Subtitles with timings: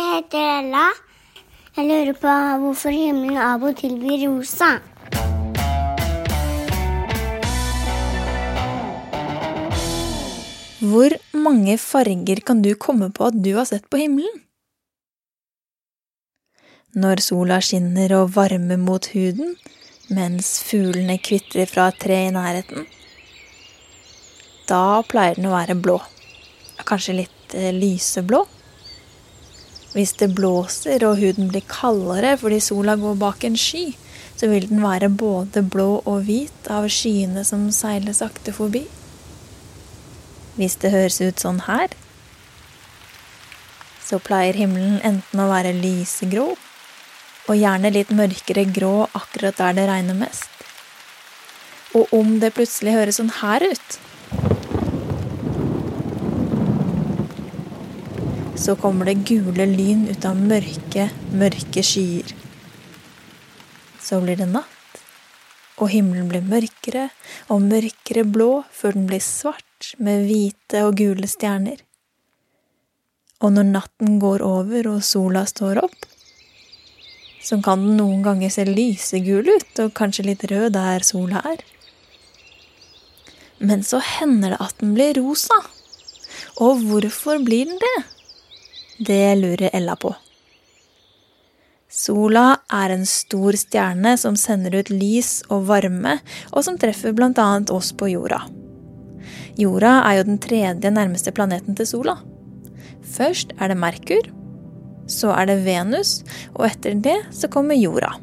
[0.00, 0.86] heter Ella.
[1.76, 2.32] Jeg lurer på
[2.62, 4.78] hvorfor himmelen av og til blir rosa.
[10.82, 14.40] Hvor mange farger kan du komme på at du har sett på himmelen?
[16.92, 19.54] Når sola skinner og varmer mot huden,
[20.12, 22.84] mens fuglene kvitrer fra et tre i nærheten.
[24.68, 26.00] Da pleier den å være blå.
[26.84, 28.44] Kanskje litt eh, lyseblå.
[29.92, 33.90] Hvis det blåser og huden blir kaldere fordi sola går bak en sky,
[34.36, 38.86] så vil den være både blå og hvit av skyene som seiler sakte forbi.
[40.56, 41.92] Hvis det høres ut sånn her,
[44.02, 46.50] så pleier himmelen enten å være lysegrå,
[47.50, 50.48] og gjerne litt mørkere grå akkurat der det regner mest.
[51.96, 53.96] Og om det plutselig høres sånn her ut,
[58.56, 62.34] så kommer det gule lyn ut av mørke, mørke skyer.
[64.02, 65.00] Så blir det natt,
[65.80, 67.08] og himmelen blir mørkere
[67.48, 71.80] og mørkere blå før den blir svart med hvite og gule stjerner.
[73.42, 76.04] Og når natten går over og sola står opp,
[77.42, 81.64] så kan den noen ganger se lysegul ut og kanskje litt rød der sola er.
[83.58, 85.58] Men så hender det at den blir rosa.
[86.62, 88.11] Og hvorfor blir den det?
[89.06, 90.12] Det lurer Ella på.
[91.90, 96.20] Sola er en stor stjerne som sender ut lys og varme,
[96.52, 98.44] og som treffer annet oss på jorda.
[99.58, 102.14] Jorda er jo den tredje nærmeste planeten til sola.
[103.02, 104.30] Først er det Merkur,
[105.10, 106.22] så er det Venus,
[106.54, 108.14] og etter det så kommer jorda.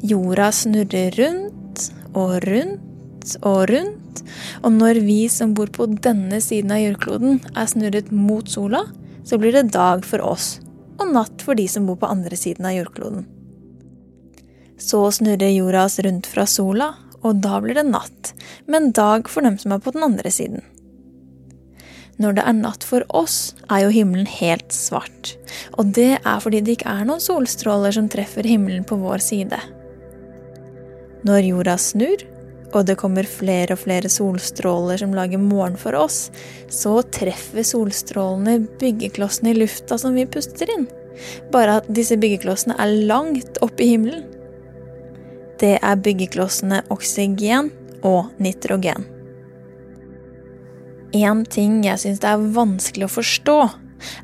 [0.00, 4.22] Jorda snurrer rundt og rundt og rundt,
[4.62, 8.86] og når vi som bor på denne siden av jordkloden er snurret mot sola,
[9.24, 10.58] så blir det dag for oss
[11.00, 13.24] og natt for de som bor på andre siden av jordkloden.
[14.80, 18.32] Så snurrer jorda oss rundt fra sola, og da blir det natt,
[18.70, 20.64] men dag for dem som er på den andre siden.
[22.20, 25.34] Når det er natt for oss, er jo himmelen helt svart,
[25.80, 29.60] og det er fordi det ikke er noen solstråler som treffer himmelen på vår side.
[31.24, 32.24] Når jorda snur,
[32.70, 36.28] og det kommer flere og flere solstråler som lager morgen for oss,
[36.70, 40.86] så treffer solstrålene byggeklossene i lufta som vi puster inn,
[41.50, 44.28] bare at disse byggeklossene er langt oppe i himmelen
[45.60, 47.70] det er byggeklossene oksygen
[48.06, 49.04] og nitrogen.
[51.16, 53.56] En ting jeg syns det er vanskelig å forstå,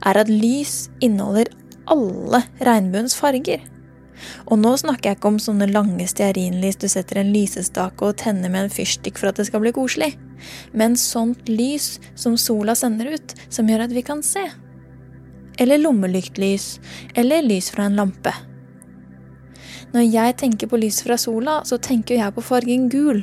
[0.08, 1.50] er at lys inneholder
[1.92, 3.60] alle regnbuens farger.
[4.46, 8.52] Og nå snakker jeg ikke om sånne lange stearinlys du setter en lysestake og tenner
[8.52, 10.12] med en fyrstikk for at det skal bli koselig,
[10.76, 14.44] men sånt lys som sola sender ut, som gjør at vi kan se.
[15.58, 16.76] Eller lommelyktlys,
[17.16, 18.34] eller lys fra en lampe.
[19.94, 23.22] Når jeg tenker på lys fra sola, så tenker jeg på fargen gul.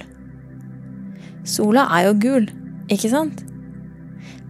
[1.45, 2.47] Sola er jo gul,
[2.93, 3.43] ikke sant?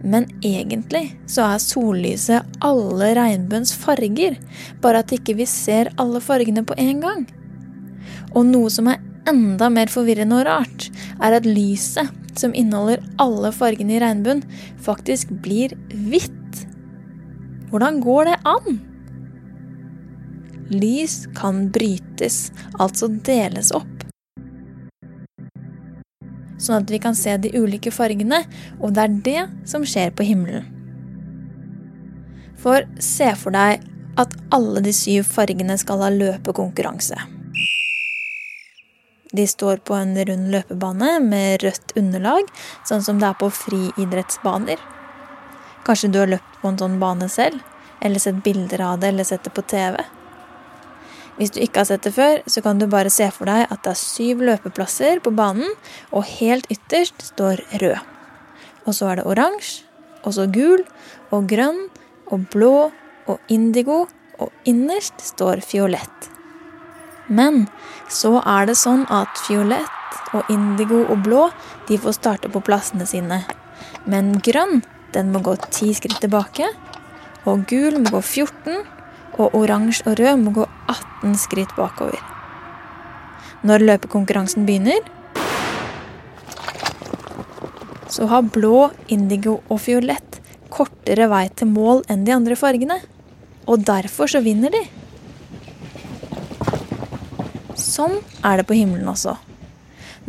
[0.04, 4.36] Men egentlig så er sollyset alle regnbuens farger,
[4.84, 7.24] bare at ikke vi ser alle fargene på en gang.
[8.34, 9.00] Og noe som er
[9.30, 10.90] enda mer forvirrende og rart,
[11.22, 14.42] er at lyset, som inneholder alle fargene i regnbuen,
[14.82, 16.64] faktisk blir hvitt.
[17.70, 18.80] Hvordan går det an?
[20.74, 22.48] Lys kan brytes,
[22.82, 23.93] altså deles opp.
[26.58, 28.44] Sånn at vi kan se de ulike fargene,
[28.80, 30.68] og det er det som skjer på himmelen.
[32.60, 33.82] For se for deg
[34.20, 37.18] at alle de syv fargene skal ha løpekonkurranse.
[39.34, 42.50] De står på en rund løpebane med rødt underlag,
[42.86, 44.78] sånn som det er på friidrettsbaner.
[45.84, 47.58] Kanskje du har løpt på en sånn bane selv,
[48.00, 49.98] eller sett bilder av det, eller sett det på TV.
[51.38, 53.82] Hvis du ikke har sett det før, så kan du bare se for deg at
[53.82, 55.72] det er syv løpeplasser på banen,
[56.14, 57.98] og helt ytterst står rød.
[58.86, 59.82] Og så er det oransje,
[60.24, 60.84] og så gul,
[61.34, 61.88] og grønn,
[62.32, 62.92] og blå,
[63.26, 64.04] og indigo,
[64.38, 66.30] og innerst står fiolett.
[67.26, 67.66] Men
[68.12, 71.44] så er det sånn at fiolett og indigo og blå
[71.88, 73.42] de får starte på plassene sine.
[74.10, 74.82] Men grønn
[75.14, 76.68] den må gå ti skritt tilbake,
[77.48, 78.82] og gul må gå 14,
[79.38, 82.20] og oransje og rød må gå 18 skritt bakover.
[83.64, 85.00] Når løpekonkurransen begynner,
[88.14, 90.38] så har blå, indigo og fiolett
[90.74, 92.98] kortere vei til mål enn de andre fargene.
[93.70, 94.82] Og derfor så vinner de.
[97.80, 99.36] Sånn er det på himmelen også.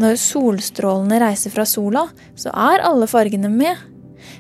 [0.02, 2.06] Når solstrålene reiser fra sola,
[2.36, 3.80] så er alle fargene med.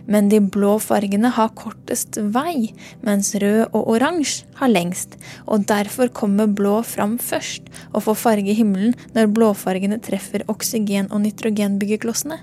[0.07, 2.73] Men de blå fargene har kortest vei,
[3.05, 5.17] mens rød og oransje har lengst.
[5.49, 11.23] Og derfor kommer blå fram først og får farge himmelen når blåfargene treffer oksygen- og
[11.25, 12.37] nitrogenbyggeklossene.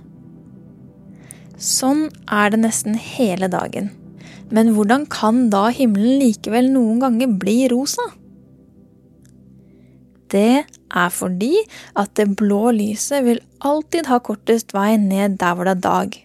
[1.62, 3.92] Sånn er det nesten hele dagen.
[4.52, 8.04] Men hvordan kan da himmelen likevel noen ganger bli rosa?
[10.32, 11.54] Det er fordi
[11.98, 16.18] at det blå lyset vil alltid ha kortest vei ned der hvor det er dag.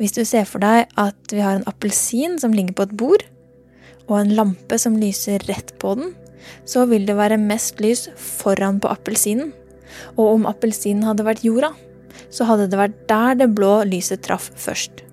[0.00, 3.24] Hvis du ser for deg at vi har en appelsin som ligger på et bord,
[4.08, 6.14] og en lampe som lyser rett på den,
[6.64, 9.52] så vil det være mest lys foran på appelsinen.
[10.16, 11.74] Og om appelsinen hadde vært jorda,
[12.32, 15.04] så hadde det vært der det blå lyset traff først.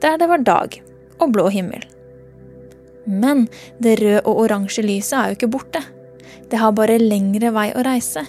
[0.00, 0.80] Der det var dag
[1.20, 1.84] og blå himmel.
[3.04, 3.46] Men
[3.82, 5.84] det røde og oransje lyset er jo ikke borte.
[6.50, 8.24] Det har bare lengre vei å reise.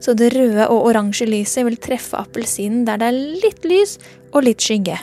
[0.00, 3.96] Så det røde og oransje lyset vil treffe appelsinen der det er litt lys
[4.32, 4.98] og litt skygge.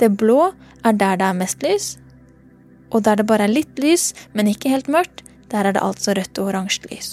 [0.00, 0.52] Det blå
[0.84, 1.96] er der det er mest lys,
[2.90, 5.22] og der det bare er litt lys, men ikke helt mørkt,
[5.52, 7.10] der er det altså rødt og oransje lys.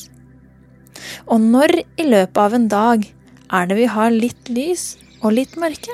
[1.28, 3.08] Og når i løpet av en dag
[3.54, 5.94] er det vi har litt lys og litt mørke?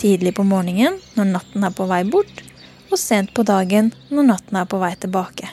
[0.00, 2.44] Tidlig på morgenen når natten er på vei bort,
[2.90, 5.52] og sent på dagen når natten er på vei tilbake.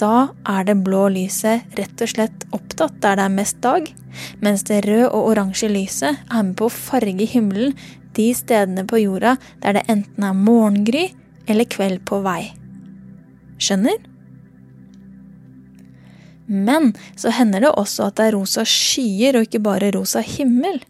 [0.00, 3.88] Da er det blå lyset rett og slett opptatt der det er mest dag,
[4.40, 7.76] mens det røde og oransje lyset er med på å farge himmelen
[8.16, 11.10] de stedene på jorda der det enten er morgengry
[11.46, 12.52] eller kveld på vei.
[13.60, 13.98] Skjønner?
[16.50, 20.80] Men så hender det også at det er rosa skyer og ikke bare rosa himmel.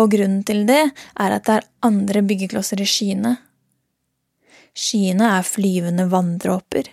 [0.00, 3.36] Og grunnen til det er at det er andre byggeklosser i skyene.
[4.76, 6.88] Skyene er flyvende vanndråper,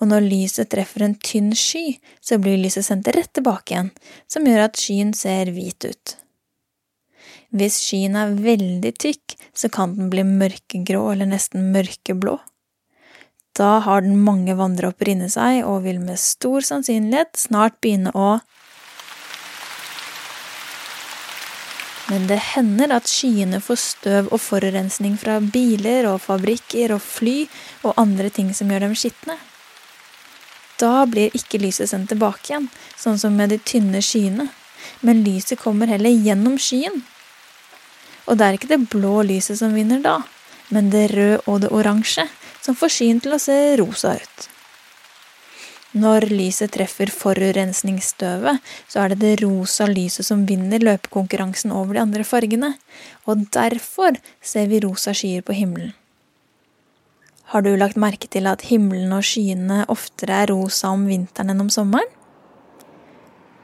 [0.00, 3.90] og når lyset treffer en tynn sky, så blir lyset sendt rett tilbake igjen,
[4.30, 6.16] som gjør at skyen ser hvit ut.
[7.54, 12.38] Hvis skyen er veldig tykk, så kan den bli mørkegrå eller nesten mørkeblå.
[13.54, 18.40] Da har den mange vanndråper inni seg og vil med stor sannsynlighet snart begynne å
[22.12, 27.46] Men det hender at skyene får støv og forurensning fra biler og fabrikker og fly
[27.82, 29.38] og andre ting som gjør dem skitne.
[30.80, 32.68] Da blir ikke lyset sendt tilbake igjen,
[32.98, 34.50] sånn som med de tynne skyene,
[35.00, 37.04] men lyset kommer heller gjennom skyen.
[38.28, 40.18] Og det er ikke det blå lyset som vinner da,
[40.74, 42.26] men det røde og det oransje,
[42.64, 44.48] som får skyen til å se rosa ut.
[45.94, 48.58] Når lyset treffer forurensningsstøvet,
[48.90, 52.72] så er det det rosa lyset som vinner løpekonkurransen over de andre fargene,
[53.30, 55.92] og derfor ser vi rosa skyer på himmelen.
[57.54, 61.62] Har du lagt merke til at himmelen og skyene oftere er rosa om vinteren enn
[61.62, 62.10] om sommeren?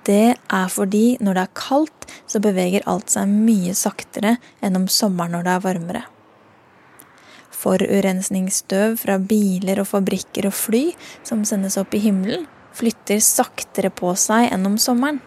[0.06, 4.86] Det er fordi når det er kaldt, så beveger alt seg mye saktere enn om
[4.86, 6.06] sommeren når det er varmere.
[7.60, 10.84] Forurensningsstøv fra biler og fabrikker og fly
[11.26, 12.46] som sendes opp i himmelen,
[12.76, 15.20] flytter saktere på seg enn om sommeren.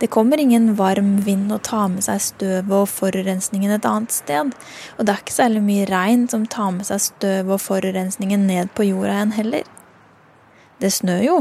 [0.00, 4.50] Det kommer ingen varm vind og tar med seg støvet og forurensningen et annet sted,
[4.98, 8.74] og det er ikke særlig mye regn som tar med seg støvet og forurensningen ned
[8.74, 9.70] på jorda igjen heller.
[10.82, 11.38] Det snør jo,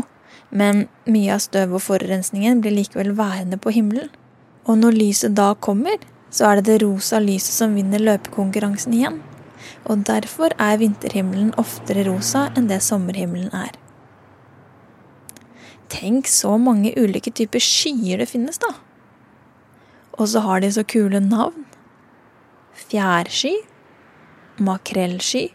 [0.53, 4.13] men mye av støvet og forurensningen blir likevel værende på himmelen.
[4.69, 5.97] Og når lyset da kommer,
[6.29, 9.21] så er det det rosa lyset som vinner løpekonkurransen igjen
[9.86, 13.75] og derfor er vinterhimmelen oftere rosa enn det sommerhimmelen er.
[15.93, 18.72] Tenk så mange ulike typer skyer det finnes, da.
[20.17, 21.65] Og så har de så kule navn.
[22.74, 23.53] Fjærsky,
[24.58, 25.51] makrellsky,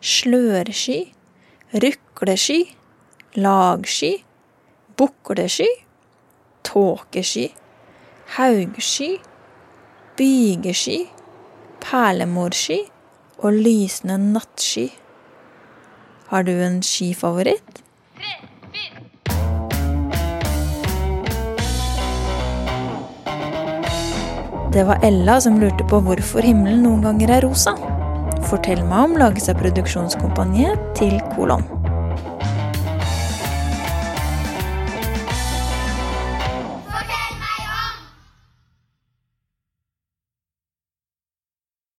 [0.00, 1.00] slørsky,
[1.74, 2.60] ruklesky,
[3.34, 4.12] lagsky,
[4.96, 5.70] buklesky,
[6.66, 7.48] tåkesky,
[8.36, 9.16] haugsky,
[10.16, 11.00] bygesky,
[11.82, 12.84] perlemorsky
[13.38, 14.88] og lysende nattsky.
[16.30, 17.82] Har du en skifavoritt?
[24.76, 27.72] Det var Ella som lurte på hvorfor himmelen noen ganger er rosa.
[28.50, 31.64] Fortell meg om Lage seg produksjonskompaniet til kolon.